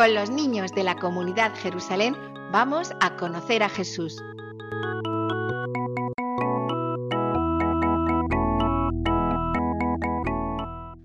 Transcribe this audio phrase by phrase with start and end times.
[0.00, 2.16] Con los niños de la comunidad Jerusalén,
[2.50, 4.16] vamos a conocer a Jesús.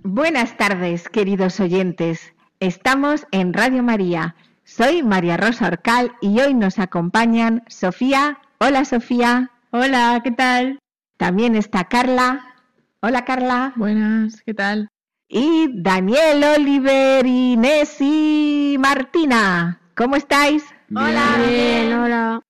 [0.01, 2.33] Buenas tardes, queridos oyentes.
[2.61, 4.37] Estamos en Radio María.
[4.63, 8.39] Soy María Rosa Orcal y hoy nos acompañan Sofía.
[8.59, 9.51] Hola, Sofía.
[9.71, 10.79] Hola, ¿qué tal?
[11.17, 12.55] También está Carla.
[13.01, 13.73] Hola, Carla.
[13.75, 14.87] Buenas, ¿qué tal?
[15.27, 19.81] Y Daniel, Oliver, Inés y Martina.
[19.95, 20.63] ¿Cómo estáis?
[20.91, 21.37] Hola.
[21.47, 22.41] Bien, hola.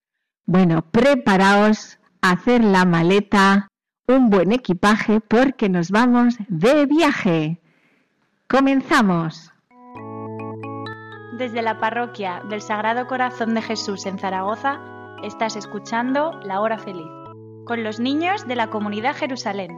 [0.46, 3.70] Bueno, preparaos a hacer la maleta,
[4.08, 7.62] un buen equipaje porque nos vamos de viaje.
[8.50, 9.54] Comenzamos.
[11.38, 14.82] Desde la parroquia del Sagrado Corazón de Jesús en Zaragoza,
[15.24, 17.08] estás escuchando La Hora Feliz,
[17.66, 19.72] con los niños de la comunidad Jerusalén.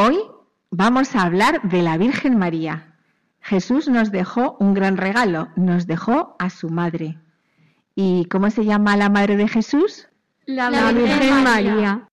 [0.00, 0.16] Hoy
[0.70, 2.94] vamos a hablar de la Virgen María.
[3.40, 7.18] Jesús nos dejó un gran regalo, nos dejó a su madre.
[7.96, 10.06] ¿Y cómo se llama la madre de Jesús?
[10.46, 12.08] La, Virgen María.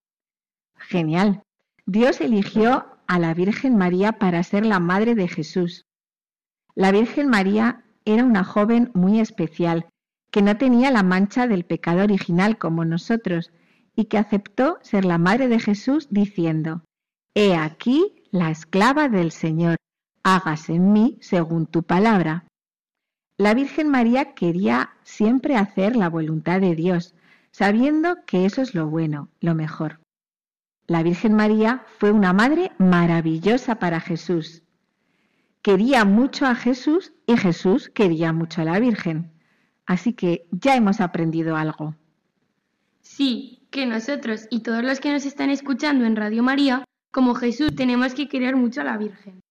[0.78, 1.44] Genial.
[1.86, 5.86] Dios eligió a la Virgen María para ser la madre de Jesús.
[6.74, 9.86] La Virgen María era una joven muy especial,
[10.32, 13.52] que no tenía la mancha del pecado original como nosotros,
[13.96, 16.82] y que aceptó ser la madre de Jesús diciendo,
[17.38, 19.76] He aquí la esclava del Señor,
[20.24, 22.46] hágase en mí según tu palabra.
[23.38, 27.14] La Virgen María quería siempre hacer la voluntad de Dios,
[27.52, 30.00] sabiendo que eso es lo bueno, lo mejor.
[30.88, 34.64] La Virgen María fue una madre maravillosa para Jesús.
[35.62, 39.34] Quería mucho a Jesús y Jesús quería mucho a la Virgen.
[39.86, 41.96] Así que ya hemos aprendido algo.
[43.02, 46.86] Sí, que nosotros y todos los que nos están escuchando en Radio María,
[47.16, 49.42] como Jesús, tenemos que querer mucho a la Virgen.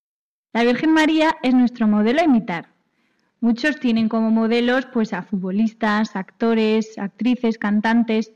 [0.53, 2.69] La Virgen María es nuestro modelo a imitar.
[3.41, 8.33] Muchos tienen como modelos pues a futbolistas, actores, actrices, cantantes,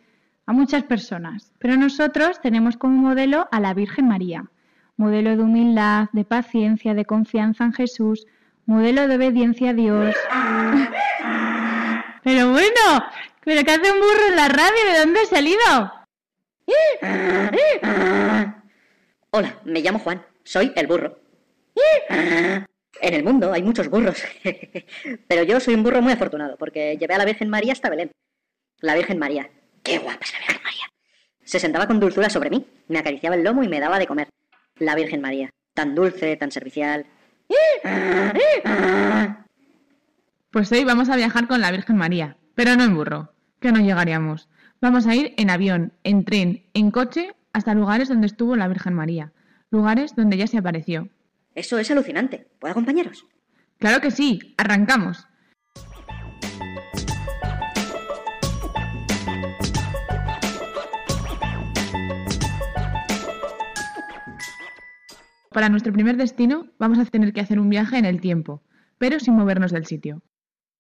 [0.47, 4.51] a muchas personas, pero nosotros tenemos como modelo a la Virgen María,
[4.97, 8.27] modelo de humildad, de paciencia, de confianza en Jesús,
[8.65, 10.17] modelo de obediencia a Dios.
[12.25, 13.05] Pero bueno,
[13.43, 14.93] pero ¿qué hace un burro en la radio?
[14.93, 15.93] ¿De dónde ha salido?
[19.31, 21.19] Hola, me llamo Juan, soy el burro.
[23.01, 24.23] En el mundo hay muchos burros,
[25.29, 28.11] pero yo soy un burro muy afortunado porque llevé a la Virgen María hasta Belén.
[28.81, 29.51] La Virgen María,
[29.83, 30.85] qué guapa es la Virgen María.
[31.45, 34.29] Se sentaba con dulzura sobre mí, me acariciaba el lomo y me daba de comer.
[34.77, 37.07] La Virgen María, tan dulce, tan servicial.
[40.51, 43.81] Pues hoy vamos a viajar con la Virgen María, pero no en burro, que no
[43.81, 44.49] llegaríamos.
[44.81, 48.95] Vamos a ir en avión, en tren, en coche, hasta lugares donde estuvo la Virgen
[48.95, 49.33] María,
[49.71, 51.09] lugares donde ya se apareció.
[51.55, 52.49] Eso es alucinante.
[52.59, 53.27] ¿Puedo acompañaros?
[53.79, 55.27] Claro que sí, arrancamos.
[65.51, 68.63] Para nuestro primer destino vamos a tener que hacer un viaje en el tiempo,
[68.99, 70.23] pero sin movernos del sitio.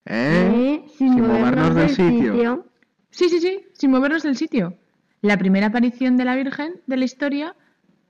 [0.04, 0.84] ¿Eh?
[0.96, 2.64] Sin, movernos del sitio.
[3.10, 4.78] Sí, sí, sí, sin movernos del sitio.
[5.20, 7.56] La primera aparición de la Virgen de la historia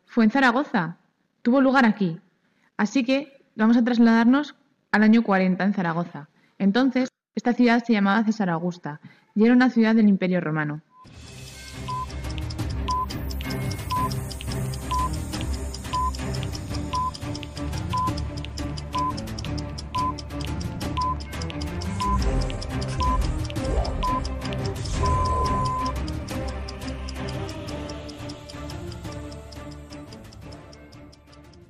[0.05, 0.99] fue en Zaragoza.
[1.41, 2.21] Tuvo lugar aquí.
[2.77, 4.57] Así que vamos a trasladarnos
[4.93, 6.29] al año 40 en Zaragoza.
[6.59, 9.01] Entonces, esta ciudad se llamaba César Augusta
[9.35, 10.83] y era una ciudad del Imperio Romano.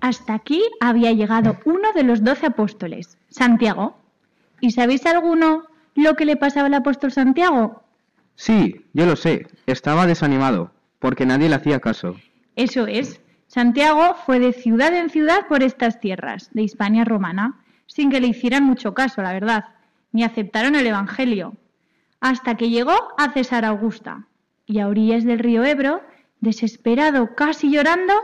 [0.08, 3.98] Hasta aquí había llegado uno de los doce apóstoles, Santiago.
[4.58, 5.64] ¿Y sabéis alguno
[5.94, 7.82] lo que le pasaba al apóstol Santiago?
[8.34, 9.48] Sí, yo lo sé.
[9.66, 12.16] Estaba desanimado, porque nadie le hacía caso.
[12.56, 13.20] Eso es.
[13.48, 18.28] Santiago fue de ciudad en ciudad por estas tierras, de Hispania romana, sin que le
[18.28, 19.66] hicieran mucho caso, la verdad,
[20.12, 21.52] ni aceptaron el Evangelio,
[22.20, 24.26] hasta que llegó a César Augusta,
[24.64, 26.00] y a orillas del río Ebro,
[26.40, 28.14] desesperado, casi llorando,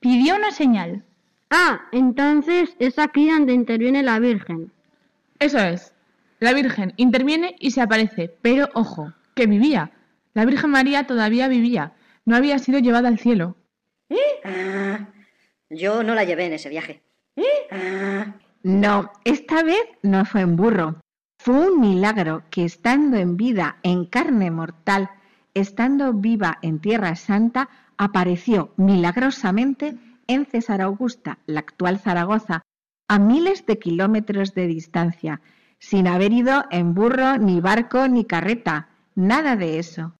[0.00, 1.04] pidió una señal.
[1.50, 4.72] Ah, entonces es aquí donde interviene la Virgen.
[5.38, 5.92] Eso es.
[6.38, 9.90] La Virgen interviene y se aparece, pero ojo, que vivía.
[10.32, 11.92] La Virgen María todavía vivía,
[12.24, 13.56] no había sido llevada al cielo.
[14.44, 15.08] Ah,
[15.68, 17.02] yo no la llevé en ese viaje.
[17.70, 21.00] Ah, No, esta vez no fue en burro.
[21.38, 25.10] Fue un milagro que estando en vida en carne mortal,
[25.54, 29.96] estando viva en Tierra Santa, apareció milagrosamente
[30.30, 32.62] en César Augusta, la actual Zaragoza,
[33.08, 35.40] a miles de kilómetros de distancia,
[35.80, 40.14] sin haber ido en burro, ni barco, ni carreta, nada de eso.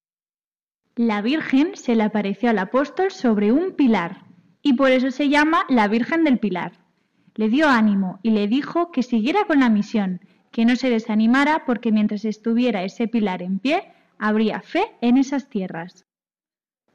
[0.96, 4.24] La Virgen se le apareció al apóstol sobre un pilar,
[4.62, 6.72] y por eso se llama la Virgen del Pilar.
[7.36, 10.20] Le dio ánimo y le dijo que siguiera con la misión,
[10.50, 15.48] que no se desanimara porque mientras estuviera ese pilar en pie, habría fe en esas
[15.48, 16.04] tierras.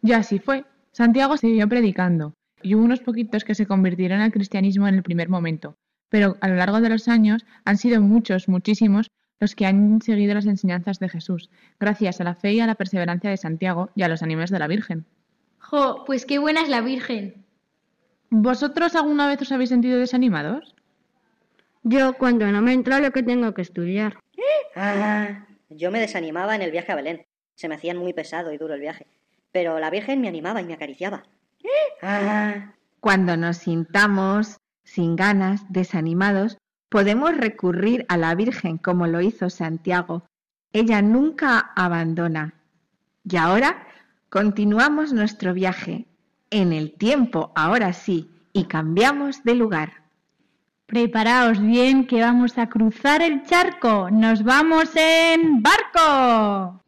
[0.03, 0.65] Y así fue.
[0.91, 2.33] Santiago siguió predicando,
[2.65, 5.77] y hubo unos poquitos que se convirtieron al cristianismo en el primer momento,
[6.09, 10.33] pero a lo largo de los años han sido muchos, muchísimos, los que han seguido
[10.33, 14.01] las enseñanzas de Jesús, gracias a la fe y a la perseverancia de Santiago y
[14.01, 15.06] a los ánimos de la Virgen.
[15.59, 17.45] Jo, pues qué buena es la Virgen.
[18.31, 20.73] ¿Vosotros alguna vez os habéis sentido desanimados?
[21.83, 24.17] Yo cuando no me entra lo que tengo que estudiar.
[24.75, 27.27] ah, yo me desanimaba en el viaje a Belén.
[27.53, 29.06] Se me hacían muy pesado y duro el viaje.
[29.51, 31.23] Pero la Virgen me animaba y me acariciaba.
[33.00, 36.57] Cuando nos sintamos sin ganas, desanimados,
[36.90, 40.24] podemos recurrir a la Virgen como lo hizo Santiago.
[40.72, 42.54] Ella nunca abandona.
[43.24, 43.88] Y ahora
[44.30, 46.07] continuamos nuestro viaje
[46.52, 50.06] en el tiempo, ahora sí, y cambiamos de lugar.
[50.86, 54.10] Preparaos bien que vamos a cruzar el charco.
[54.12, 56.81] Nos vamos en barco.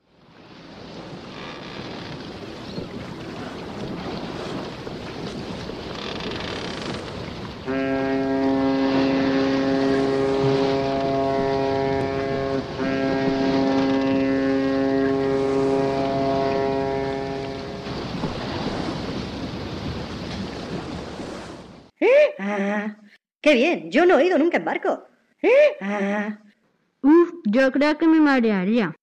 [22.39, 22.95] ah,
[23.47, 23.89] ¡Qué bien!
[23.89, 25.07] Yo no he ido nunca en barco.
[25.79, 26.37] Ah,
[27.01, 28.93] Uf, yo creo que me marearía.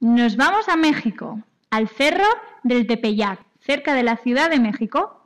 [0.00, 2.26] Nos vamos a México, al cerro
[2.62, 5.23] del Tepeyac, cerca de la Ciudad de México.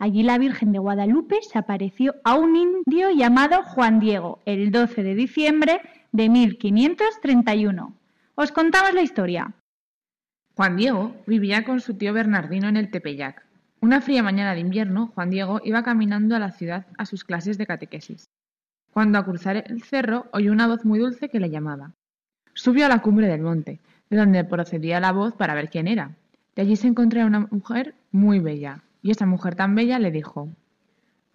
[0.00, 5.02] Allí la Virgen de Guadalupe se apareció a un indio llamado Juan Diego el 12
[5.02, 7.94] de diciembre de 1531.
[8.34, 9.52] Os contamos la historia.
[10.56, 13.44] Juan Diego vivía con su tío Bernardino en el Tepeyac.
[13.82, 17.58] Una fría mañana de invierno, Juan Diego iba caminando a la ciudad a sus clases
[17.58, 18.30] de catequesis.
[18.94, 21.92] Cuando a cruzar el cerro oyó una voz muy dulce que le llamaba.
[22.54, 26.16] Subió a la cumbre del monte, de donde procedía la voz para ver quién era.
[26.56, 30.48] De allí se encontró una mujer muy bella, y esa mujer tan bella le dijo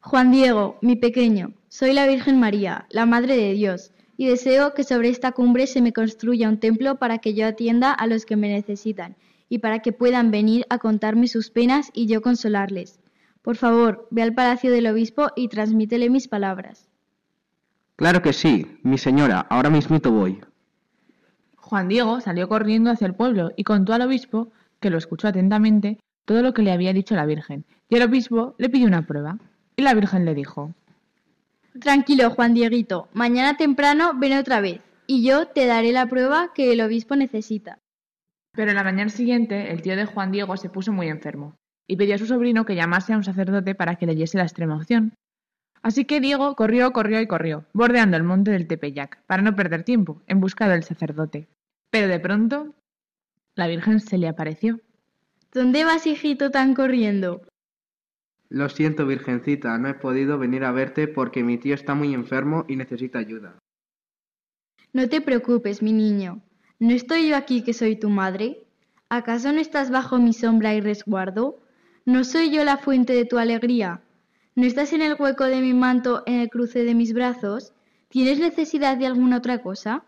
[0.02, 4.84] Juan Diego, mi pequeño, soy la Virgen María, la Madre de Dios, y deseo que
[4.84, 8.36] sobre esta cumbre se me construya un templo para que yo atienda a los que
[8.36, 9.16] me necesitan
[9.50, 13.00] y para que puedan venir a contarme sus penas y yo consolarles.
[13.42, 16.88] Por favor, ve al palacio del obispo y transmítele mis palabras.
[17.96, 20.42] Claro que sí, mi señora, ahora mismito voy.
[21.56, 25.98] Juan Diego salió corriendo hacia el pueblo y contó al obispo, que lo escuchó atentamente,
[26.26, 29.38] todo lo que le había dicho la Virgen, y el obispo le pidió una prueba.
[29.78, 30.74] Y la Virgen le dijo
[31.80, 36.74] Tranquilo, Juan Dieguito, mañana temprano ven otra vez, y yo te daré la prueba que
[36.74, 37.80] el obispo necesita.
[38.54, 41.56] Pero la mañana siguiente el tío de Juan Diego se puso muy enfermo
[41.88, 44.76] y pidió a su sobrino que llamase a un sacerdote para que leyese la extrema
[44.76, 45.14] unción.
[45.82, 49.84] Así que Diego corrió, corrió y corrió, bordeando el monte del Tepeyac, para no perder
[49.84, 51.48] tiempo, en busca del sacerdote.
[51.92, 52.74] Pero de pronto
[53.54, 54.80] la Virgen se le apareció.
[55.56, 57.42] ¿Dónde vas, hijito, tan corriendo?
[58.50, 62.66] Lo siento, Virgencita, no he podido venir a verte porque mi tío está muy enfermo
[62.68, 63.58] y necesita ayuda.
[64.92, 66.42] No te preocupes, mi niño.
[66.78, 68.68] ¿No estoy yo aquí que soy tu madre?
[69.08, 71.62] ¿Acaso no estás bajo mi sombra y resguardo?
[72.04, 74.02] ¿No soy yo la fuente de tu alegría?
[74.56, 77.74] ¿No estás en el hueco de mi manto en el cruce de mis brazos?
[78.10, 80.04] ¿Tienes necesidad de alguna otra cosa?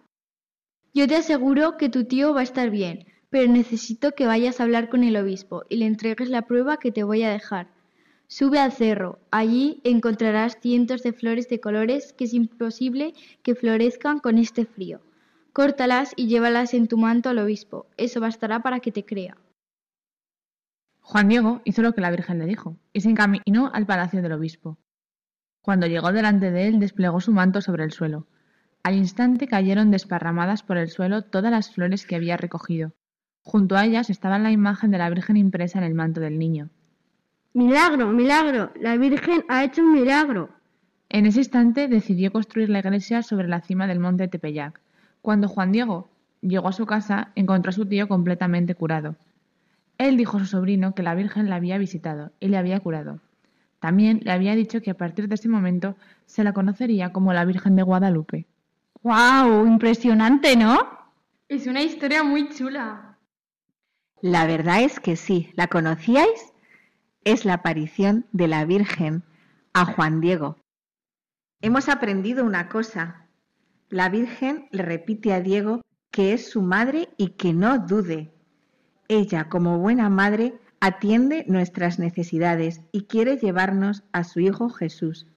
[0.94, 4.64] Yo te aseguro que tu tío va a estar bien, pero necesito que vayas a
[4.64, 7.68] hablar con el obispo y le entregues la prueba que te voy a dejar.
[8.28, 14.20] Sube al cerro, allí encontrarás cientos de flores de colores que es imposible que florezcan
[14.20, 15.02] con este frío.
[15.54, 19.38] Córtalas y llévalas en tu manto al obispo, eso bastará para que te crea.
[21.00, 24.34] Juan Diego hizo lo que la Virgen le dijo y se encaminó al palacio del
[24.34, 24.78] obispo.
[25.62, 28.28] Cuando llegó delante de él, desplegó su manto sobre el suelo.
[28.84, 32.94] Al instante cayeron desparramadas por el suelo todas las flores que había recogido.
[33.48, 36.68] Junto a ellas estaba la imagen de la Virgen impresa en el manto del niño.
[37.54, 40.50] Milagro, milagro, la Virgen ha hecho un milagro.
[41.08, 44.82] En ese instante decidió construir la iglesia sobre la cima del monte Tepeyac.
[45.22, 46.10] Cuando Juan Diego
[46.42, 49.16] llegó a su casa, encontró a su tío completamente curado.
[49.98, 53.22] Él dijo a su sobrino que la Virgen la había visitado y le había curado.
[53.80, 57.46] También le había dicho que a partir de ese momento se la conocería como la
[57.46, 58.46] Virgen de Guadalupe.
[59.02, 59.66] ¡Guau!
[59.66, 60.80] Impresionante, ¿no?
[61.48, 63.17] Es una historia muy chula.
[64.22, 65.52] La verdad es que sí.
[65.56, 66.54] ¿La conocíais?
[67.24, 69.24] Es la aparición de la Virgen
[69.74, 70.58] a Juan Diego.
[71.62, 73.28] Hemos aprendido una cosa.
[73.90, 78.34] La Virgen le repite a Diego que es su madre y que no dude.
[79.08, 85.28] Ella, como buena madre, atiende nuestras necesidades y quiere llevarnos a su Hijo Jesús.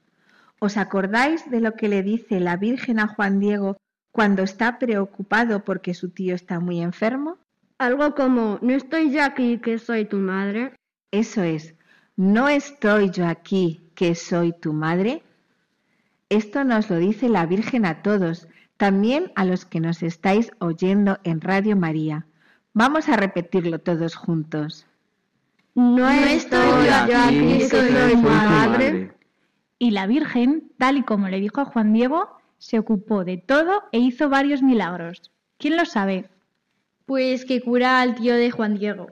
[0.59, 3.77] ¿Os acordáis de lo que le dice la Virgen a Juan Diego
[4.11, 7.37] cuando está preocupado porque su tío está muy enfermo?
[7.81, 10.75] Algo como, ¿no estoy yo aquí que soy tu madre?
[11.09, 11.73] Eso es,
[12.15, 15.23] ¿no estoy yo aquí que soy tu madre?
[16.29, 18.47] Esto nos lo dice la Virgen a todos,
[18.77, 22.27] también a los que nos estáis oyendo en Radio María.
[22.73, 24.85] Vamos a repetirlo todos juntos.
[25.73, 29.11] No estoy yo aquí que soy tu madre.
[29.79, 33.81] Y la Virgen, tal y como le dijo a Juan Diego, se ocupó de todo
[33.91, 35.31] e hizo varios milagros.
[35.57, 36.29] ¿Quién lo sabe?
[37.11, 39.07] Pues que cura al tío de Juan Diego.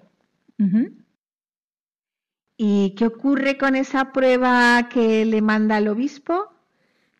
[2.55, 6.47] ¿Y qué ocurre con esa prueba que le manda el obispo?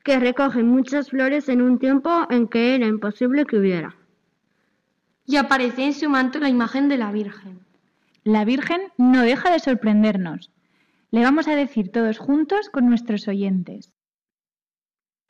[0.06, 3.98] Que recoge muchas flores en un tiempo en que era imposible que hubiera.
[5.26, 7.60] Y aparece en su manto la imagen de la Virgen.
[8.24, 10.50] La Virgen no deja de sorprendernos.
[11.12, 13.92] Le vamos a decir todos juntos con nuestros oyentes.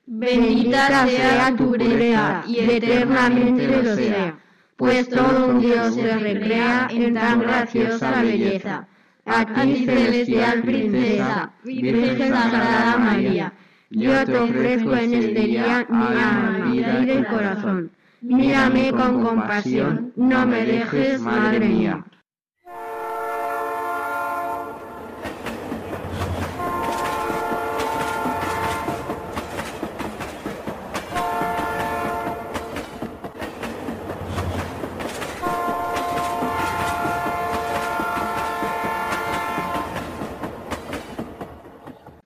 [0.06, 4.40] Bendita sea tu pureza y eternamente lo sea,
[4.80, 8.88] pues todo un Dios se recrea en tan graciosa belleza.
[9.26, 13.54] A ti, celestial princesa, Virgen Sagrada María,
[13.90, 17.92] yo te ofrezco en este día mi alma, vida y corazón.
[18.22, 22.06] Mírame con compasión, no me dejes, Madre mía.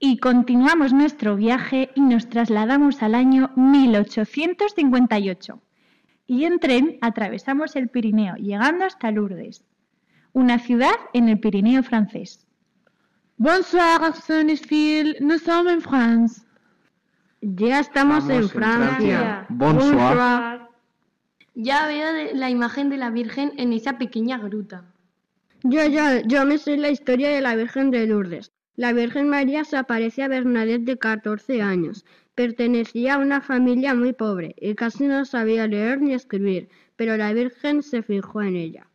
[0.06, 5.62] Y continuamos nuestro viaje y nos trasladamos al año 1858.
[6.28, 9.66] Y en tren atravesamos el Pirineo, llegando hasta Lourdes,
[10.32, 12.48] una ciudad en el Pirineo francés.
[13.36, 16.44] Bonsoir, Sonifil, nous sommes en France.
[17.42, 19.00] Ya estamos en Francia.
[19.00, 19.46] Francia.
[19.50, 20.70] Bonsoir.
[21.54, 24.86] Ya veo de- la imagen de la Virgen en esa pequeña gruta.
[25.64, 28.53] Yo, yo, yo me sé la historia de la Virgen de Lourdes.
[28.76, 32.06] La Virgen María se aparece a Bernadette de 14 años.
[32.34, 37.32] Pertenecía a una familia muy pobre y casi no sabía leer ni escribir, pero la
[37.34, 38.88] Virgen se fijó en ella.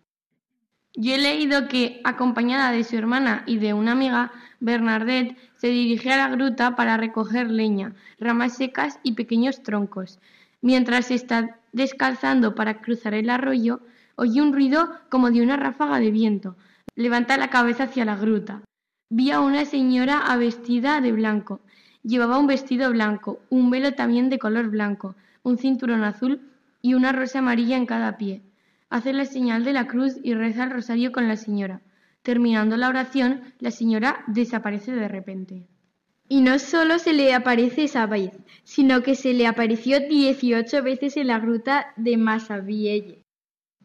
[0.95, 6.13] Yo he leído que, acompañada de su hermana y de una amiga, Bernadette se dirigió
[6.13, 10.19] a la gruta para recoger leña, ramas secas y pequeños troncos.
[10.61, 13.81] Mientras se está descalzando para cruzar el arroyo,
[14.17, 16.57] oye un ruido como de una ráfaga de viento.
[16.97, 18.63] Levanta la cabeza hacia la gruta.
[19.11, 21.61] Vi a una señora vestida de blanco.
[22.03, 26.43] Llevaba un vestido blanco, un velo también de color blanco, un cinturón azul
[26.83, 28.43] y una rosa amarilla en cada pie.
[28.91, 31.81] Hace la señal de la cruz y reza el rosario con la señora.
[32.23, 35.67] Terminando la oración, la señora desaparece de repente.
[36.29, 38.33] Y no solo se le aparece esa vez,
[38.65, 43.18] sino que se le apareció 18 veces en la gruta de Massabielle.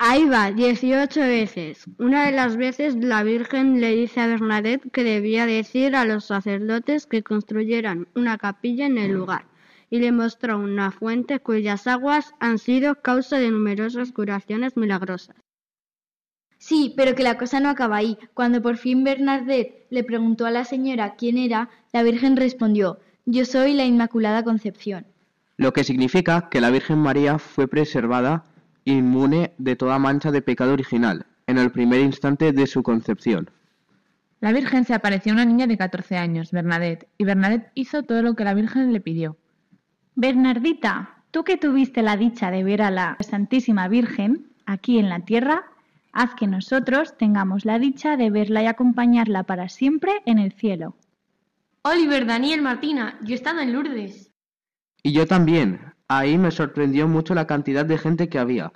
[0.05, 1.85] Ahí va, 18 veces.
[1.97, 6.25] Una de las veces la Virgen le dice a Bernadette que debía decir a los
[6.25, 9.45] sacerdotes que construyeran una capilla en el lugar
[9.89, 15.37] y le mostró una fuente cuyas aguas han sido causa de numerosas curaciones milagrosas.
[16.57, 18.17] Sí, pero que la cosa no acaba ahí.
[18.33, 23.45] Cuando por fin Bernadette le preguntó a la señora quién era, la Virgen respondió, yo
[23.45, 25.05] soy la Inmaculada Concepción.
[25.55, 28.43] Lo que significa que la Virgen María fue preservada
[28.85, 33.49] inmune de toda mancha de pecado original, en el primer instante de su concepción.
[34.39, 38.21] La Virgen se apareció a una niña de 14 años, Bernadette, y Bernadette hizo todo
[38.21, 39.37] lo que la Virgen le pidió.
[40.15, 45.21] Bernardita, tú que tuviste la dicha de ver a la Santísima Virgen aquí en la
[45.21, 45.63] tierra,
[46.11, 50.95] haz que nosotros tengamos la dicha de verla y acompañarla para siempre en el cielo.
[51.83, 54.31] Oliver, Daniel, Martina, yo he estado en Lourdes.
[55.01, 55.93] Y yo también.
[56.17, 58.71] Ahí me sorprendió mucho la cantidad de gente que había.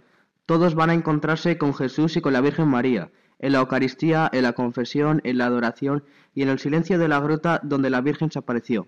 [0.45, 4.43] Todos van a encontrarse con Jesús y con la Virgen María, en la Eucaristía, en
[4.43, 6.03] la confesión, en la adoración
[6.33, 8.87] y en el silencio de la grota donde la Virgen se apareció.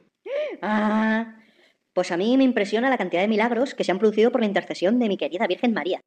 [0.61, 1.35] Ah,
[1.93, 4.47] pues a mí me impresiona la cantidad de milagros que se han producido por la
[4.47, 6.01] intercesión de mi querida Virgen María.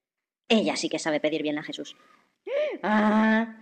[0.48, 1.96] Ella sí que sabe pedir bien a Jesús.
[2.82, 3.56] Ah,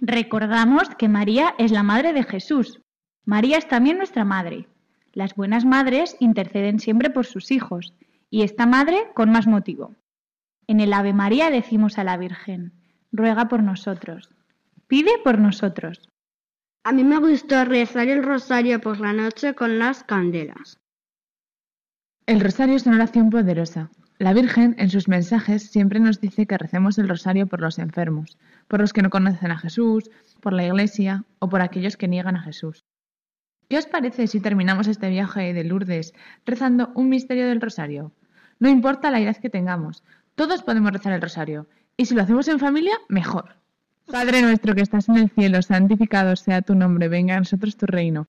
[0.00, 2.80] Recordamos que María es la madre de Jesús.
[3.24, 4.68] María es también nuestra madre.
[5.16, 7.94] Las buenas madres interceden siempre por sus hijos,
[8.28, 9.94] y esta madre con más motivo.
[10.66, 12.74] En el Ave María decimos a la Virgen,
[13.12, 14.28] ruega por nosotros,
[14.88, 16.10] pide por nosotros.
[16.84, 20.78] A mí me gustó rezar el rosario por la noche con las candelas.
[22.26, 23.90] El rosario es una oración poderosa.
[24.18, 28.36] La Virgen, en sus mensajes, siempre nos dice que recemos el rosario por los enfermos,
[28.68, 30.10] por los que no conocen a Jesús,
[30.42, 32.84] por la Iglesia o por aquellos que niegan a Jesús.
[33.68, 38.12] ¿Qué os parece si terminamos este viaje de Lourdes rezando un misterio del rosario?
[38.60, 40.04] No importa la edad que tengamos,
[40.36, 43.56] todos podemos rezar el rosario, y si lo hacemos en familia, mejor.
[44.06, 47.86] Padre nuestro que estás en el cielo, santificado sea tu nombre, venga a nosotros tu
[47.86, 48.28] reino.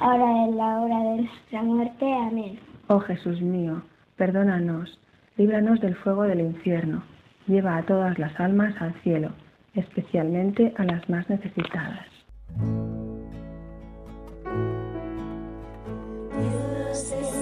[0.00, 2.12] ahora en la hora de nuestra muerte.
[2.12, 2.58] Amén.
[2.88, 3.82] Oh Jesús mío,
[4.16, 4.98] perdónanos,
[5.36, 7.02] líbranos del fuego del infierno,
[7.46, 9.30] lleva a todas las almas al cielo,
[9.74, 12.06] especialmente a las más necesitadas.
[16.38, 17.41] Dios te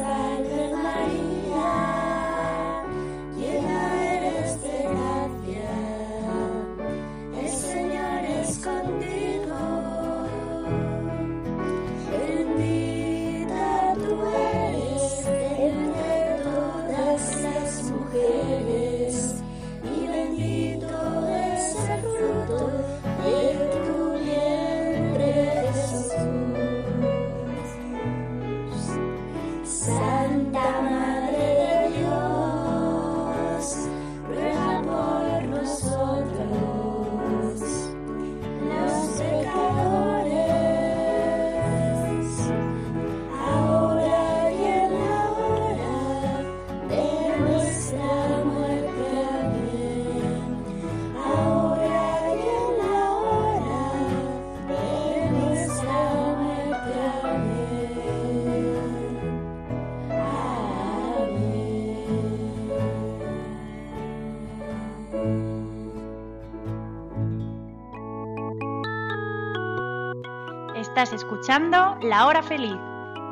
[71.01, 72.77] Estás escuchando La Hora Feliz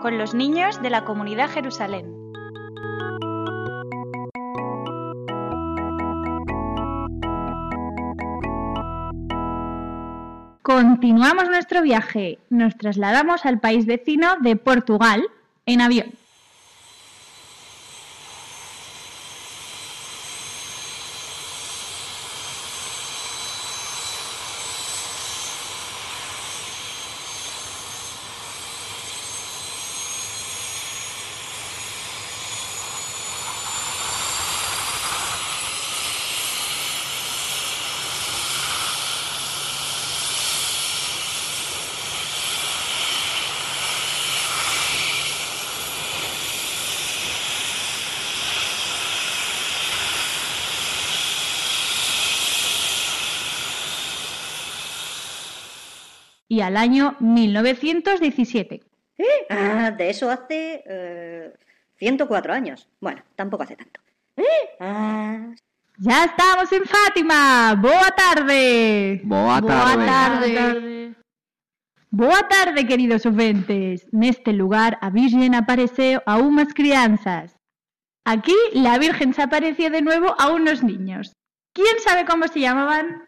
[0.00, 2.06] con los niños de la comunidad Jerusalén.
[10.62, 12.38] Continuamos nuestro viaje.
[12.48, 15.28] Nos trasladamos al país vecino de Portugal
[15.66, 16.17] en avión.
[56.58, 58.80] Y al año 1917.
[59.48, 61.52] Ah, de eso hace eh,
[61.98, 62.88] 104 años.
[63.00, 64.00] Bueno, tampoco hace tanto.
[64.80, 65.54] Ah,
[65.98, 67.74] Ya estamos en Fátima.
[67.80, 69.20] Boa tarde.
[69.24, 70.54] Boa Boa tarde.
[70.54, 71.14] tarde.
[72.10, 74.06] Boa tarde, queridos ouvintes.
[74.12, 77.54] Neste lugar a Virgen apareceu a unas crianzas.
[78.24, 81.32] Aquí la Virgen se apareció de nuevo a unos niños.
[81.72, 83.22] ¿Quién sabe cómo se llamaban?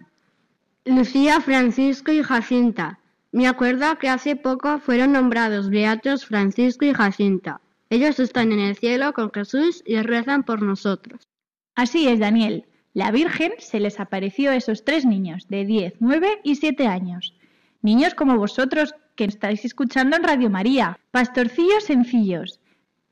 [0.85, 3.00] Lucía, Francisco y Jacinta.
[3.33, 7.61] Me acuerdo que hace poco fueron nombrados beatos Francisco y Jacinta.
[7.88, 11.29] Ellos están en el cielo con Jesús y rezan por nosotros.
[11.75, 12.66] Así es, Daniel.
[12.93, 17.35] La Virgen se les apareció a esos tres niños de 10, 9 y 7 años.
[17.83, 22.59] Niños como vosotros que estáis escuchando en Radio María, pastorcillos sencillos.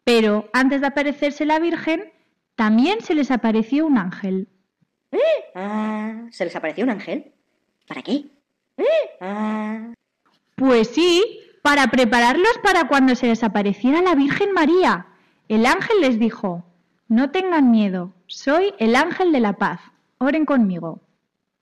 [0.05, 2.13] Pero antes de aparecerse la Virgen,
[2.57, 4.49] también se les apareció un ángel.
[5.55, 7.33] ah, ¿Se les apareció un ángel?
[7.87, 8.25] ¿Para qué?
[9.21, 9.93] Ah,
[10.59, 15.07] Pues sí, para prepararlos para cuando se les apareciera la Virgen María.
[15.47, 16.65] El ángel les dijo,
[17.07, 19.81] no tengan miedo, soy el ángel de la paz.
[20.19, 21.01] Oren conmigo.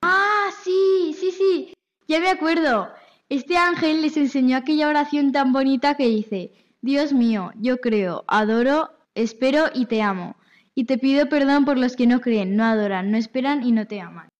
[0.01, 1.75] Ah, sí, sí, sí.
[2.09, 2.89] Ya me acuerdo.
[3.29, 8.93] Este ángel les enseñó aquella oración tan bonita que dice, Dios mío, yo creo, adoro,
[9.15, 10.37] espero y te amo.
[10.75, 13.87] Y te pido perdón por los que no creen, no adoran, no esperan y no
[13.87, 14.31] te aman.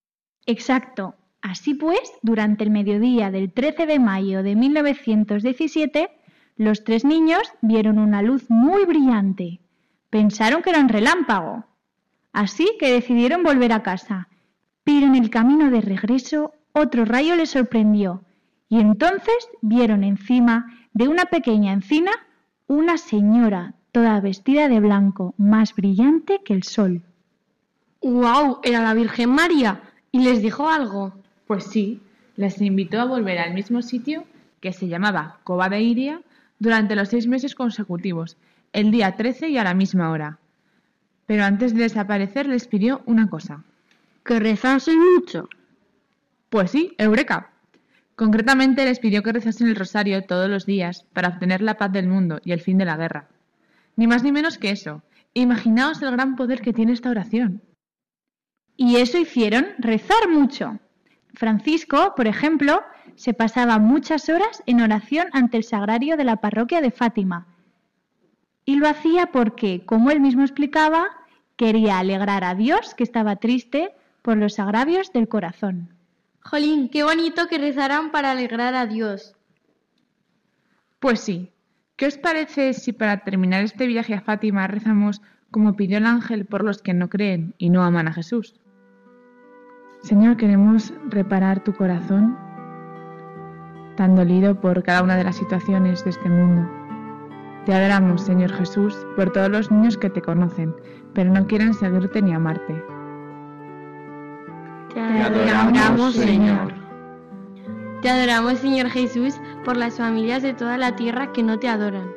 [0.47, 1.13] Exacto.
[1.49, 6.09] Así pues, durante el mediodía del 13 de mayo de 1917,
[6.57, 9.61] los tres niños vieron una luz muy brillante.
[10.09, 11.63] Pensaron que era un relámpago.
[12.33, 14.27] Así que decidieron volver a casa.
[14.83, 18.23] Pero en el camino de regreso, otro rayo les sorprendió.
[18.67, 22.11] Y entonces vieron encima de una pequeña encina
[22.67, 27.03] una señora toda vestida de blanco, más brillante que el sol.
[28.01, 28.59] ¡Guau!
[28.63, 29.81] Era la Virgen María.
[30.11, 31.13] ¿Y les dijo algo?
[31.47, 32.01] Pues sí,
[32.35, 34.25] les invitó a volver al mismo sitio
[34.59, 36.21] que se llamaba Cova de Iria
[36.59, 38.37] durante los seis meses consecutivos,
[38.73, 40.39] el día 13 y a la misma hora.
[41.25, 43.63] Pero antes de desaparecer les pidió una cosa.
[44.23, 45.47] Que rezasen mucho.
[46.49, 47.51] Pues sí, Eureka.
[48.15, 52.07] Concretamente les pidió que rezasen el rosario todos los días para obtener la paz del
[52.07, 53.29] mundo y el fin de la guerra.
[53.95, 55.01] Ni más ni menos que eso.
[55.33, 57.61] Imaginaos el gran poder que tiene esta oración.
[58.75, 60.79] Y eso hicieron rezar mucho.
[61.37, 62.81] Francisco, por ejemplo,
[63.15, 67.45] se pasaba muchas horas en oración ante el sagrario de la parroquia de Fátima.
[68.65, 71.05] Y lo hacía porque, como él mismo explicaba,
[71.55, 73.91] quería alegrar a Dios, que estaba triste
[74.23, 75.93] por los agravios del corazón.
[76.41, 79.35] Jolín, qué bonito que rezaran para alegrar a Dios.
[80.99, 81.51] Pues sí.
[81.97, 85.21] ¿Qué os parece si para terminar este viaje a Fátima rezamos
[85.51, 88.55] como pidió el ángel por los que no creen y no aman a Jesús?
[90.01, 92.37] Señor, queremos reparar tu corazón
[93.97, 96.69] tan dolido por cada una de las situaciones de este mundo.
[97.65, 100.73] Te adoramos, Señor Jesús, por todos los niños que te conocen,
[101.13, 102.81] pero no quieren seguirte ni amarte.
[104.93, 106.73] Te adoramos, Señor.
[108.01, 112.07] Te adoramos, Señor Jesús, por las familias de toda la tierra que no te adoran.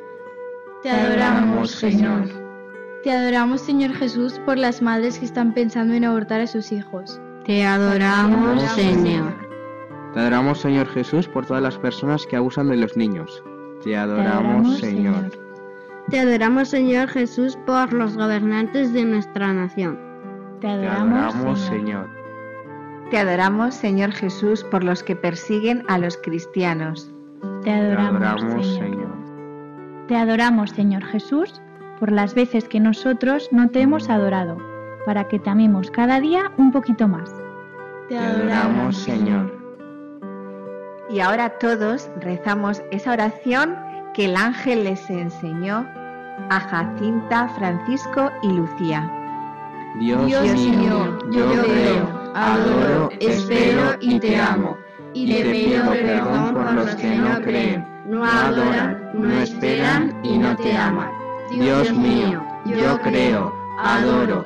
[0.83, 2.29] Te adoramos, Señor.
[3.03, 7.19] Te adoramos, Señor Jesús, por las madres que están pensando en abortar a sus hijos.
[7.45, 9.33] Te adoramos, Señor.
[10.13, 13.43] Te adoramos, Señor Jesús, por todas las personas que abusan de los niños.
[13.83, 15.31] Te adoramos, Señor.
[16.09, 19.97] Te adoramos, Señor Jesús, por los gobernantes de nuestra nación.
[20.59, 22.09] Te Te adoramos, Señor.
[23.09, 27.11] Te adoramos, Señor Jesús, por los que persiguen a los cristianos.
[27.63, 28.75] Te Te adoramos.
[28.75, 29.11] Señor.
[30.07, 31.61] Te adoramos, Señor Jesús,
[31.99, 34.57] por las veces que nosotros no te hemos adorado,
[35.05, 37.29] para que te amemos cada día un poquito más.
[38.09, 39.51] Te adoramos, Señor.
[41.09, 43.75] Y ahora todos rezamos esa oración
[44.13, 45.85] que el ángel les enseñó
[46.49, 49.09] a Jacinta, Francisco y Lucía.
[49.99, 54.77] Dios, Dios mío, mío, yo creo, adoro, espero y te amo.
[55.13, 60.55] Y te pido perdón por los que no creen, no adoran, no esperan y no
[60.55, 61.11] te aman.
[61.51, 64.45] Dios mío, yo creo, adoro,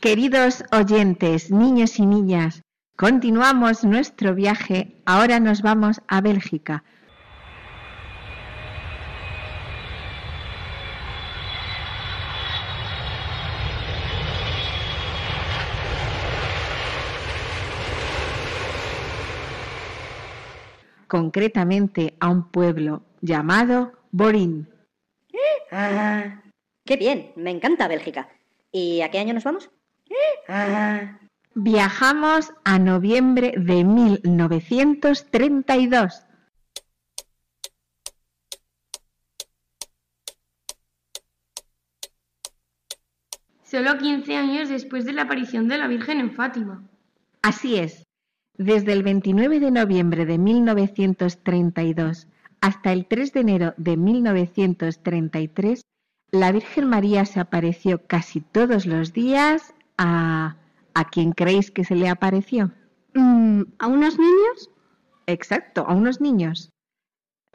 [0.00, 2.62] Queridos oyentes, niños y niñas,
[2.96, 5.02] continuamos nuestro viaje.
[5.04, 6.84] Ahora nos vamos a Bélgica.
[21.08, 24.66] Concretamente a un pueblo llamado Borín.
[25.70, 26.42] Ah,
[26.86, 28.30] qué bien, me encanta Bélgica.
[28.72, 29.70] ¿Y a qué año nos vamos?
[30.48, 31.18] Ah,
[31.54, 36.26] Viajamos a noviembre de 1932.
[43.62, 46.82] Solo 15 años después de la aparición de la Virgen en Fátima.
[47.42, 48.02] Así es,
[48.54, 52.26] desde el 29 de noviembre de 1932
[52.60, 55.82] hasta el 3 de enero de 1933,
[56.32, 60.56] la Virgen María se apareció casi todos los días a...
[60.94, 62.72] ¿A quién creéis que se le apareció?
[63.14, 64.70] Mm, ¿A unos niños?
[65.26, 66.72] Exacto, a unos niños.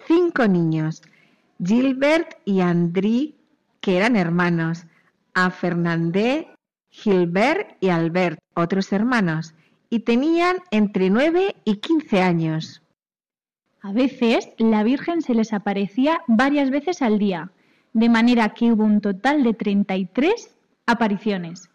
[0.08, 1.02] Cinco niños.
[1.62, 3.34] Gilbert y André,
[3.82, 4.86] que eran hermanos.
[5.34, 6.48] A Fernandé,
[6.90, 9.54] Gilbert y Albert, otros hermanos.
[9.90, 12.82] Y tenían entre 9 y 15 años.
[13.82, 17.52] A veces la Virgen se les aparecía varias veces al día,
[17.94, 20.56] de manera que hubo un total de 33
[20.86, 21.70] apariciones.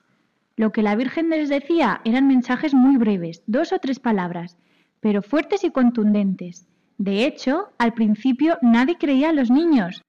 [0.61, 4.59] Lo que la Virgen les decía eran mensajes muy breves, dos o tres palabras,
[5.01, 6.68] pero fuertes y contundentes.
[6.99, 10.03] De hecho, al principio nadie creía a los niños.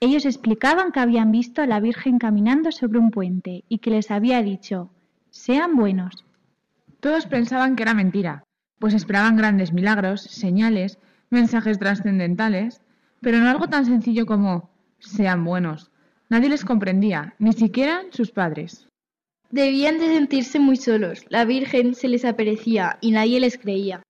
[0.00, 4.10] Ellos explicaban que habían visto a la Virgen caminando sobre un puente y que les
[4.10, 4.88] había dicho,
[5.28, 6.24] sean buenos.
[7.00, 8.42] Todos pensaban que era mentira,
[8.78, 12.80] pues esperaban grandes milagros, señales, mensajes trascendentales,
[13.20, 15.90] pero no algo tan sencillo como sean buenos.
[16.30, 18.88] Nadie les comprendía, ni siquiera sus padres.
[19.54, 21.26] Debían de sentirse muy solos.
[21.28, 24.02] La Virgen se les aparecía y nadie les creía.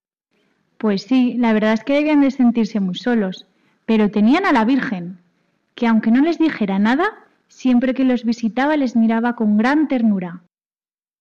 [0.79, 3.47] Pues sí, la verdad es que debían de sentirse muy solos,
[3.85, 5.19] pero tenían a la Virgen,
[5.75, 7.05] que aunque no les dijera nada,
[7.49, 10.45] siempre que los visitaba les miraba con gran ternura.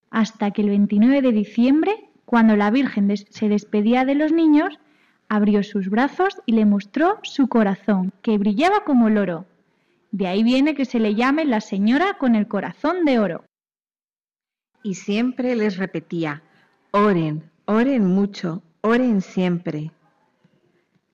[0.09, 1.91] Hasta que el 29 de diciembre,
[2.23, 4.79] cuando la Virgen se despedía de los niños,
[5.27, 9.47] abrió sus brazos y le mostró su corazón, que brillaba como el oro.
[10.11, 13.43] De ahí viene que se le llame la Señora con el corazón de oro.
[14.83, 16.43] Y siempre les repetía,
[16.91, 19.91] oren, oren mucho, oren siempre.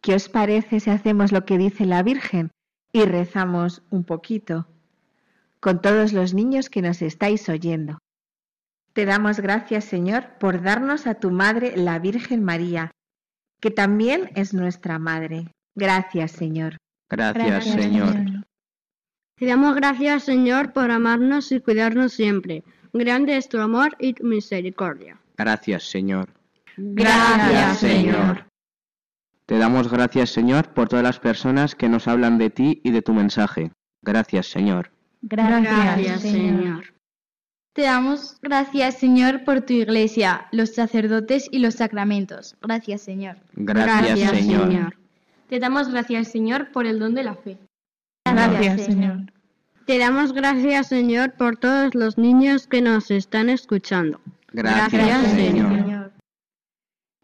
[0.01, 2.51] ¿Qué os parece si hacemos lo que dice la Virgen
[2.91, 4.67] y rezamos un poquito?
[5.59, 7.99] Con todos los niños que nos estáis oyendo.
[8.93, 12.91] Te damos gracias, Señor, por darnos a tu Madre, la Virgen María,
[13.59, 15.51] que también es nuestra Madre.
[15.75, 16.77] Gracias, Señor.
[17.09, 18.15] Gracias, Señor.
[19.35, 22.63] Te damos gracias, Señor, por amarnos y cuidarnos siempre.
[22.93, 25.19] Grande es tu amor y tu misericordia.
[25.37, 26.29] Gracias, Señor.
[26.77, 28.45] Gracias, Señor.
[29.45, 33.01] Te damos gracias, Señor, por todas las personas que nos hablan de ti y de
[33.01, 33.71] tu mensaje.
[34.01, 34.91] Gracias, Señor.
[35.21, 36.93] Gracias, Señor.
[37.73, 42.57] Te damos gracias, Señor, por tu iglesia, los sacerdotes y los sacramentos.
[42.61, 43.37] Gracias, Señor.
[43.53, 44.97] Gracias, Señor.
[45.47, 47.57] Te damos gracias, Señor, por el don de la fe.
[48.25, 49.31] Gracias, Señor.
[49.89, 54.21] Te damos gracias, Señor, por todos los niños que nos están escuchando.
[54.51, 56.11] Gracias, Señor.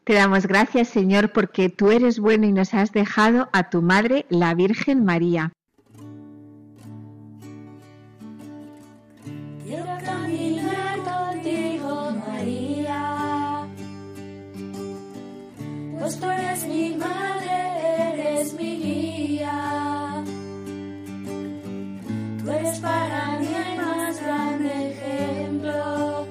[0.04, 4.25] Te damos gracias, Señor, porque tú eres bueno y nos has dejado a tu Madre,
[4.30, 5.51] la Virgen María.
[9.63, 13.67] Quiero caminar contigo, María.
[15.99, 16.44] Pues tú eres
[22.69, 26.28] es para mí el más grande ejemplo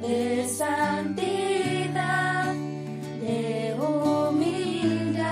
[0.00, 2.52] de santidad,
[3.20, 5.24] de humildad.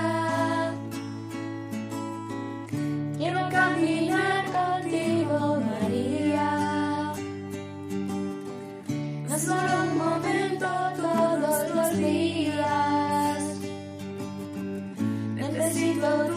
[3.17, 7.13] Quiero caminar contigo, María.
[9.29, 13.43] No solo un momento todos los días.
[15.35, 16.32] Necesito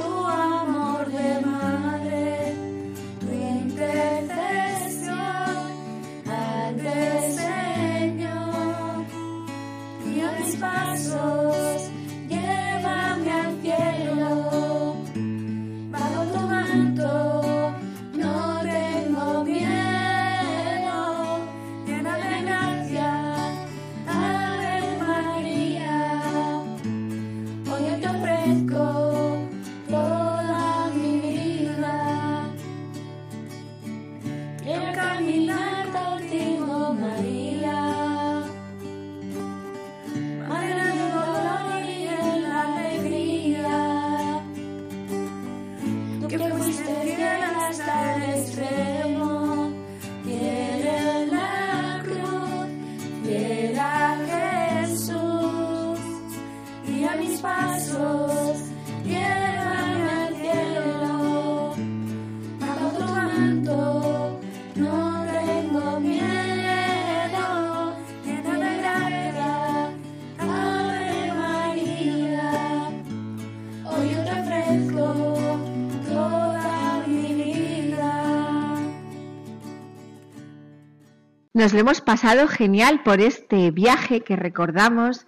[81.57, 85.27] Nos lo hemos pasado genial por este viaje que recordamos.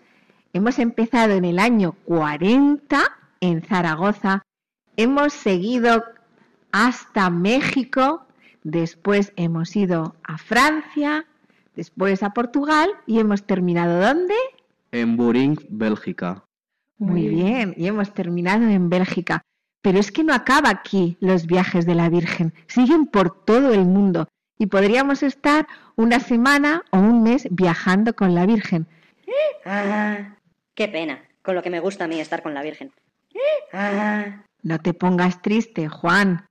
[0.52, 3.00] Hemos empezado en el año 40
[3.40, 4.42] en Zaragoza.
[4.98, 6.04] Hemos seguido
[6.70, 8.26] hasta México.
[8.62, 11.24] Después hemos ido a Francia,
[11.74, 14.34] después a Portugal y hemos terminado ¿dónde?
[14.92, 16.44] En Buring, Bélgica.
[16.98, 19.40] Muy bien, y hemos terminado en Bélgica.
[19.80, 23.86] Pero es que no acaba aquí los viajes de la Virgen, siguen por todo el
[23.86, 25.66] mundo y podríamos estar
[25.96, 28.86] una semana o un mes viajando con la Virgen.
[29.64, 30.36] Ah,
[30.74, 32.92] qué pena, con lo que me gusta a mí estar con la Virgen.
[33.72, 36.46] Ah, No te pongas triste, Juan.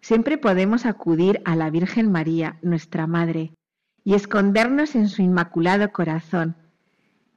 [0.00, 3.52] Siempre podemos acudir a la Virgen María, nuestra Madre,
[4.02, 6.56] y escondernos en su inmaculado corazón.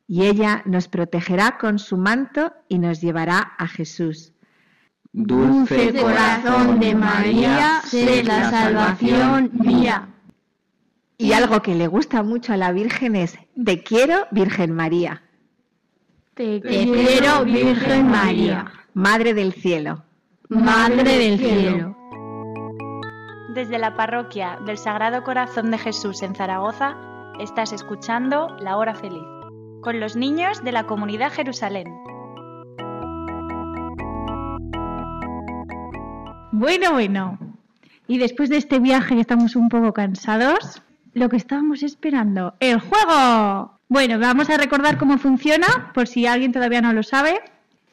[0.08, 4.34] Y ella nos protegerá con su manto y nos llevará a Jesús.
[5.12, 10.13] Dulce corazón de María, sé la salvación mía.
[11.24, 15.24] Y algo que le gusta mucho a la Virgen es, te quiero, Virgen María,
[16.34, 20.04] Te quiero, Virgen María, Madre del Cielo.
[20.50, 21.96] Madre del cielo.
[23.56, 26.98] Desde la parroquia del Sagrado Corazón de Jesús en Zaragoza,
[27.40, 29.24] estás escuchando La Hora Feliz,
[29.82, 31.88] con los niños de la comunidad Jerusalén.
[36.52, 37.40] Bueno, bueno.
[38.08, 40.84] Y después de este viaje que estamos un poco cansados,
[41.14, 43.80] lo que estábamos esperando, el juego.
[43.88, 47.42] Bueno, vamos a recordar cómo funciona, por si alguien todavía no lo sabe.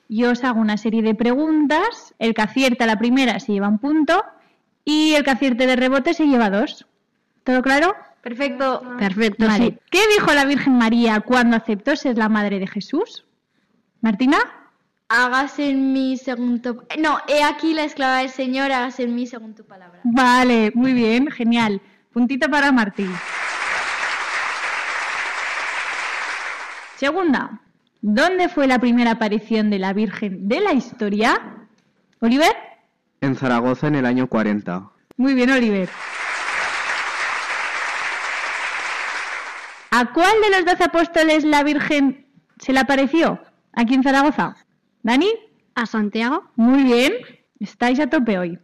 [0.08, 3.78] Yo os hago una serie de preguntas, el que acierta la primera se lleva un
[3.78, 4.24] punto
[4.84, 6.86] y el que acierte de rebote se lleva dos.
[7.44, 7.94] ¿Todo claro?
[8.22, 8.82] Perfecto.
[8.98, 9.64] Perfecto, Vale.
[9.66, 9.78] sí.
[9.90, 13.24] ¿Qué dijo la Virgen María cuando aceptó ser la madre de Jesús?
[14.00, 14.38] Martina.
[15.08, 16.84] Hágase en mí según tu...
[16.98, 20.00] No, he aquí la esclava del Señor, hágase en mí según tu palabra.
[20.04, 21.80] Vale, muy bien, genial.
[22.12, 23.12] Puntito para Martín.
[26.96, 27.60] Segunda,
[28.02, 31.40] ¿dónde fue la primera aparición de la Virgen de la historia?
[32.20, 32.52] Oliver.
[33.20, 34.90] En Zaragoza en el año 40.
[35.16, 35.88] Muy bien, Oliver.
[39.92, 42.26] ¿A cuál de los doce apóstoles la Virgen
[42.58, 43.40] se le apareció
[43.72, 44.56] aquí en Zaragoza?
[45.02, 45.30] ¿Dani?
[45.74, 46.50] A Santiago.
[46.56, 47.12] Muy bien,
[47.60, 48.58] estáis a tope hoy.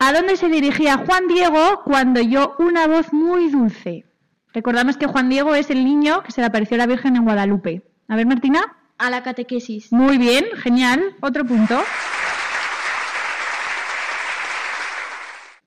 [0.00, 4.04] ¿A dónde se dirigía Juan Diego cuando oyó una voz muy dulce?
[4.52, 7.24] Recordamos que Juan Diego es el niño que se le apareció a la Virgen en
[7.24, 7.82] Guadalupe.
[8.06, 8.76] A ver, Martina.
[8.96, 9.92] A la catequesis.
[9.92, 11.16] Muy bien, genial.
[11.20, 11.82] Otro punto.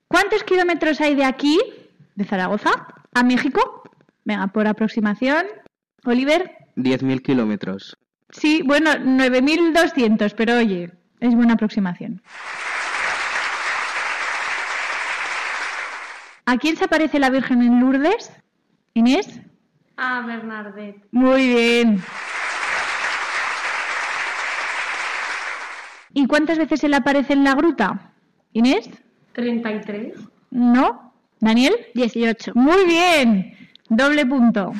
[0.08, 1.58] ¿Cuántos kilómetros hay de aquí,
[2.14, 2.70] de Zaragoza,
[3.12, 3.82] a México?
[4.24, 5.44] Venga, por aproximación.
[6.04, 6.56] Oliver.
[6.76, 7.98] 10.000 kilómetros.
[8.30, 10.90] Sí, bueno, 9.200, pero oye,
[11.20, 12.22] es buena aproximación.
[16.44, 18.32] ¿A quién se aparece la Virgen en Lourdes?
[18.94, 19.40] Inés.
[19.96, 20.96] A Bernardet.
[21.12, 22.02] Muy bien.
[26.14, 28.12] ¿Y cuántas veces se le aparece en la gruta?
[28.52, 28.90] Inés.
[29.32, 30.14] 33.
[30.50, 31.14] ¿No?
[31.38, 31.74] ¿Daniel?
[31.94, 32.52] 18.
[32.54, 33.56] Muy bien.
[33.88, 34.72] Doble punto.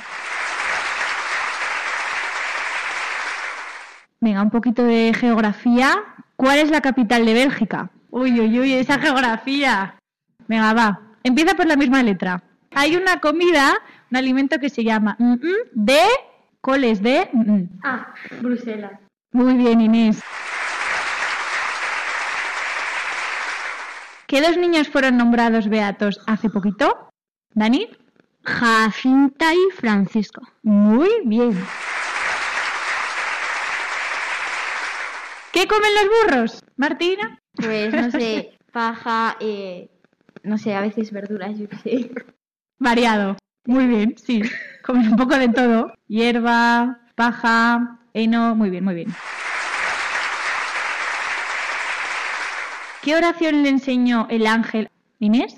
[4.20, 5.96] Venga, un poquito de geografía.
[6.36, 7.90] ¿Cuál es la capital de Bélgica?
[8.10, 9.96] Uy, uy, uy, esa geografía.
[10.48, 11.11] Venga, va.
[11.22, 12.42] Empieza por la misma letra.
[12.74, 13.74] Hay una comida,
[14.10, 16.02] un alimento que se llama mm, mm, de
[16.60, 17.28] coles de.
[17.32, 17.62] mm.
[17.84, 18.92] Ah, Bruselas.
[19.32, 20.22] Muy bien, Inés.
[24.26, 27.10] ¿Qué dos niños fueron nombrados beatos hace poquito?
[27.54, 27.88] ¿Dani?
[28.44, 30.42] Jacinta y Francisco.
[30.62, 31.54] Muy bien.
[35.52, 36.64] ¿Qué comen los burros?
[36.76, 37.38] Martina.
[37.54, 39.90] Pues no sé, paja, eh,
[40.44, 42.10] no sé, a veces verduras, yo qué sé.
[42.78, 43.36] Variado.
[43.66, 44.42] Muy bien, sí.
[44.84, 45.92] Comen un poco de todo.
[46.08, 48.54] Hierba, paja, heno.
[48.56, 49.08] Muy bien, muy bien.
[53.02, 54.88] ¿Qué oración le enseñó el ángel?
[55.18, 55.56] Inés.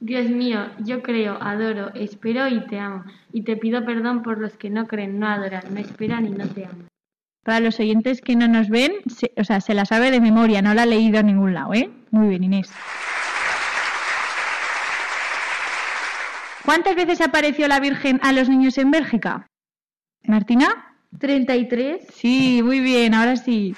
[0.00, 3.04] Dios mío, yo creo, adoro, espero y te amo.
[3.32, 6.46] Y te pido perdón por los que no creen, no adoran, no esperan y no
[6.48, 6.88] te aman.
[7.44, 10.62] Para los oyentes que no nos ven, se- o sea, se la sabe de memoria,
[10.62, 11.90] no la ha leído en ningún lado, ¿eh?
[12.10, 12.70] Muy bien, Inés.
[16.64, 19.46] ¿Cuántas veces apareció la Virgen a los niños en Bélgica?
[20.22, 20.96] ¿Martina?
[21.18, 22.06] 33.
[22.10, 23.74] Sí, muy bien, ahora sí.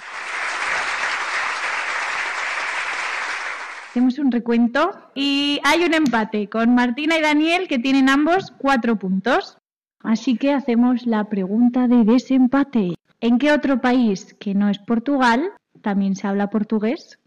[3.91, 8.97] Hacemos un recuento y hay un empate con Martina y Daniel que tienen ambos cuatro
[8.97, 9.59] puntos.
[10.01, 12.95] Así que hacemos la pregunta de desempate.
[13.20, 15.51] ¿En qué otro país que no es Portugal
[15.82, 17.18] también se habla portugués?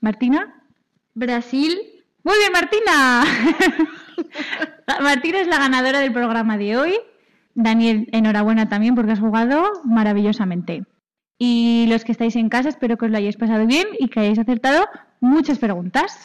[0.00, 0.62] Martina.
[1.14, 1.78] Brasil.
[2.22, 3.24] Muy bien, Martina.
[5.02, 6.94] Martina es la ganadora del programa de hoy.
[7.54, 10.84] Daniel, enhorabuena también porque has jugado maravillosamente.
[11.38, 14.20] Y los que estáis en casa, espero que os lo hayáis pasado bien y que
[14.20, 14.86] hayáis acertado
[15.20, 16.18] muchas preguntas.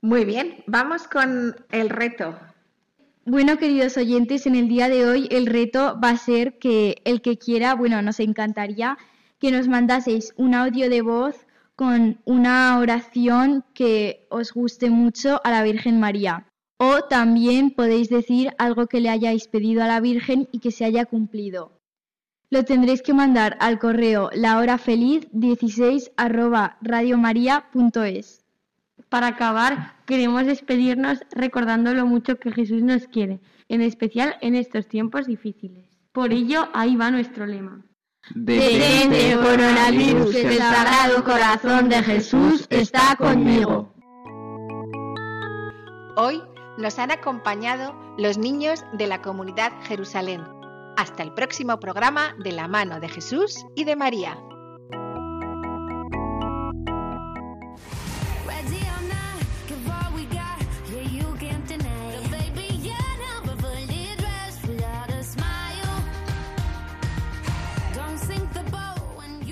[0.00, 2.38] Muy bien, vamos con el reto.
[3.24, 7.22] Bueno, queridos oyentes, en el día de hoy el reto va a ser que el
[7.22, 8.96] que quiera, bueno, nos encantaría
[9.40, 11.45] que nos mandaseis un audio de voz
[11.76, 16.48] con una oración que os guste mucho a la Virgen María.
[16.78, 20.86] O también podéis decir algo que le hayáis pedido a la Virgen y que se
[20.86, 21.78] haya cumplido.
[22.48, 26.12] Lo tendréis que mandar al correo lahorafeliz16
[29.08, 34.88] Para acabar, queremos despedirnos recordando lo mucho que Jesús nos quiere, en especial en estos
[34.88, 35.84] tiempos difíciles.
[36.12, 37.84] Por ello, ahí va nuestro lema.
[38.34, 43.92] Detente el coronavirus, el Sagrado Corazón de Jesús está conmigo.
[46.16, 46.42] Hoy
[46.76, 50.42] nos han acompañado los niños de la comunidad Jerusalén.
[50.96, 54.36] Hasta el próximo programa de la mano de Jesús y de María.